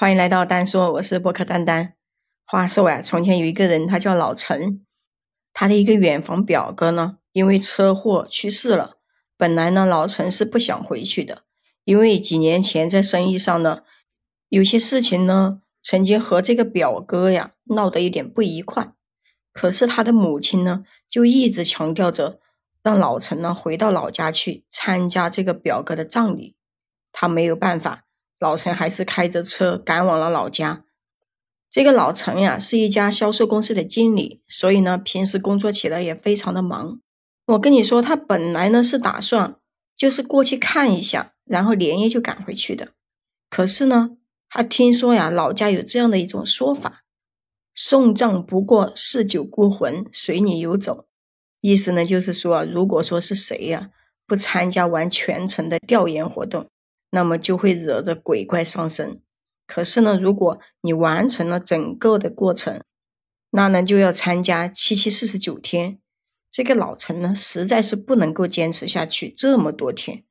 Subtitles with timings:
[0.00, 1.94] 欢迎来到丹说，我是播客丹丹。
[2.46, 4.86] 话说呀，从前有一个人，他叫老陈，
[5.52, 8.98] 他的一个远房表哥呢，因为车祸去世了。
[9.36, 11.42] 本来呢，老陈是不想回去的，
[11.82, 13.80] 因为几年前在生意上呢，
[14.50, 18.92] 有些事情呢，曾经和这个表哥呀闹得有点不愉快。
[19.52, 22.38] 可是他的母亲呢，就一直强调着
[22.84, 26.54] 让老陈呢回到老家去参加这个表哥的葬礼。
[27.10, 28.04] 他没有办法，
[28.38, 30.84] 老陈还是开着车赶往了老家。
[31.70, 37.00] 这个老陈呀，是一家销售公司的经理，所以呢，平时工作起来也非常的忙。
[37.46, 39.56] 我跟你说，他本来呢是打算
[39.96, 42.88] 就是过去看一下，然后连夜就赶回去的。
[43.50, 44.16] 可是呢，
[44.48, 47.04] 他听说呀，老家有这样的一种说法：
[47.74, 51.06] 送葬不过四九孤魂，随你游走。
[51.60, 53.90] 意思呢就是说，如果说是谁呀
[54.26, 56.70] 不参加完全程的调研活动，
[57.10, 59.20] 那么就会惹着鬼怪上身。
[59.66, 62.82] 可是呢，如果你完成了整个的过程，
[63.50, 66.00] 那呢就要参加七七四十九天。
[66.50, 70.24] 这个老陈呢，实在是不能够坚持下去这么多天，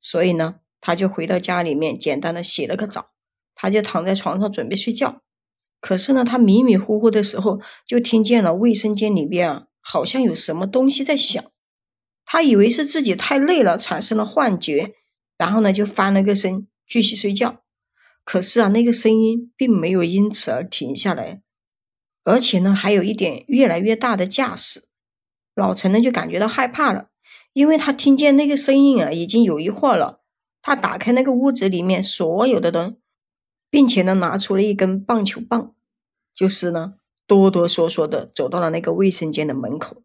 [0.00, 3.10] 所以呢，他就回到家里面，简单的洗了个澡，
[3.54, 5.20] 他就躺在床上准备睡觉。
[5.80, 11.44] 可是呢，他迷迷糊糊的时候，就听见了卫生间里边啊，好像有什么东西在响。
[12.24, 14.94] 他以为是自己太累了，产生了幻觉，
[15.38, 17.62] 然后呢，就翻了个身，继续睡觉。
[18.24, 21.40] 可是啊，那个声音并没有因此而停下来，
[22.24, 24.88] 而且呢，还有一点越来越大的架势。
[25.54, 27.08] 老陈呢就感觉到害怕了，
[27.54, 30.20] 因为他听见那个声音啊，已经有一会儿了。
[30.60, 32.98] 他打开那个屋子里面所有的灯，
[33.70, 35.74] 并且呢拿出了一根棒球棒，
[36.34, 36.94] 就是呢
[37.26, 40.02] 哆哆嗦嗦的走到了那个卫生间的门口。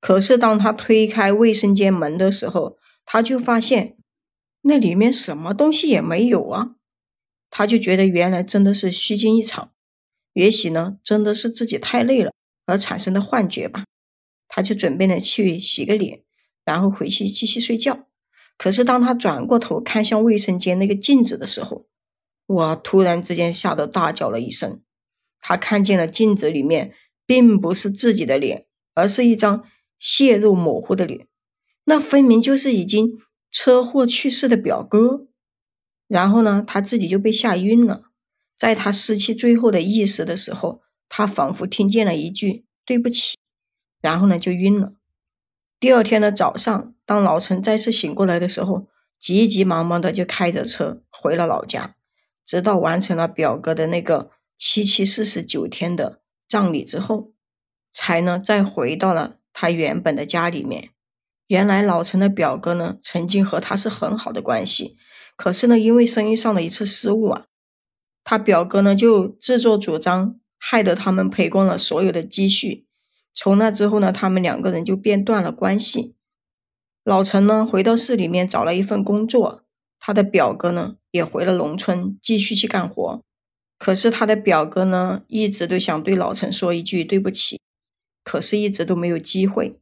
[0.00, 3.96] 可是当他推开卫生间门的时候，他就发现
[4.66, 6.76] 那里面什么东西也没有啊！
[7.50, 9.72] 他就觉得原来真的是虚惊一场，
[10.32, 12.32] 也许呢真的是自己太累了
[12.64, 13.84] 而产生的幻觉吧。
[14.48, 16.22] 他就准备呢去洗个脸，
[16.64, 18.08] 然后回去继续睡觉。
[18.56, 21.86] 可是当他转过头看向卫生间那个镜子的时候，
[22.46, 22.74] 哇！
[22.74, 24.82] 突然之间吓得大叫了一声。
[25.40, 26.94] 他看见了镜子里面
[27.26, 29.64] 并不是自己的脸，而是一张
[29.98, 31.26] 血肉模糊的脸。
[31.84, 33.18] 那分明就是已经
[33.54, 35.28] 车祸去世的表哥。
[36.08, 38.10] 然后呢，他自己就被吓晕了。
[38.58, 43.38] 在他失去最后的意识的时候，他仿佛听见了一句“对不起”。
[44.02, 44.94] 然后呢，就晕了。
[45.78, 48.88] 第二天的早上，当老陈再次醒过来的时候，
[49.20, 51.94] 急急忙忙的就开着车回了老家，
[52.44, 57.32] 直到完成了表哥的那个七七四十九天的葬礼之后，
[57.92, 60.90] 才呢再回到了他原本的家里面。
[61.46, 64.96] 原来老陈的表哥呢，曾经和他是很好的关系，
[65.36, 67.44] 可是呢，因为生意上的一次失误啊，
[68.22, 72.86] 他表哥呢就自作主张，害得他们赔光了所有的积蓄。
[73.34, 76.14] 从那之后呢，他们两个人就变断了关系。
[77.02, 79.64] 老陈呢，回到市里面找了一份工作，
[80.00, 83.22] 他的表哥呢，也回了农村继续去干活。
[83.78, 87.60] 可是他的表哥呢，一直都想对老陈说一句对不起，
[88.22, 89.78] 可是一直都没有机会。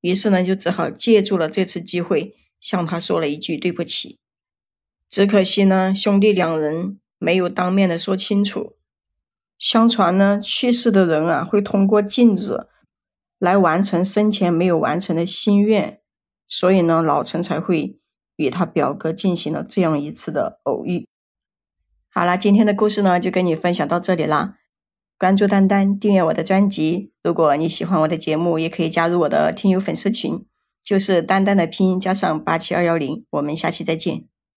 [0.00, 4.18] 于是呢，就只好借助了这次机会，向他说了一句对不起。
[5.08, 8.76] 只可惜呢，兄弟两人没有当面的说清楚。
[9.58, 12.68] 相传呢，去世的人啊，会通过镜子。
[13.38, 16.02] 来完成生前没有完成的心愿，
[16.46, 17.98] 所以呢，老陈才会
[18.36, 21.08] 与他表哥进行了这样一次的偶遇。
[22.10, 24.58] 好了，今天的故事呢，就跟你分享到这里啦。
[25.20, 27.12] 关注丹丹，订阅我的专辑。
[27.22, 30.46] 如果你喜欢我的节目，也可以加入我的听友粉丝群，
[30.82, 33.26] 就是丹丹的拼音加上八七二幺零。
[33.28, 34.24] 我们下期再见。